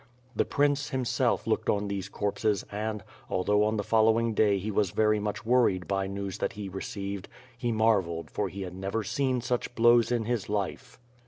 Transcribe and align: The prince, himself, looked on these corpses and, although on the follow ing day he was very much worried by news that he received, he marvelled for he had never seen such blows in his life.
The 0.35 0.45
prince, 0.45 0.89
himself, 0.89 1.45
looked 1.45 1.69
on 1.69 1.87
these 1.87 2.09
corpses 2.09 2.65
and, 2.71 3.03
although 3.29 3.63
on 3.63 3.77
the 3.77 3.83
follow 3.83 4.17
ing 4.19 4.33
day 4.33 4.57
he 4.57 4.71
was 4.71 4.89
very 4.89 5.19
much 5.19 5.45
worried 5.45 5.87
by 5.87 6.07
news 6.07 6.39
that 6.39 6.53
he 6.53 6.69
received, 6.69 7.29
he 7.55 7.71
marvelled 7.71 8.31
for 8.31 8.49
he 8.49 8.63
had 8.63 8.73
never 8.73 9.03
seen 9.03 9.41
such 9.41 9.75
blows 9.75 10.11
in 10.11 10.25
his 10.25 10.49
life. 10.49 10.97